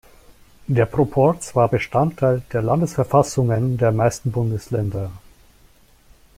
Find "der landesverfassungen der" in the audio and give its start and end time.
2.51-3.91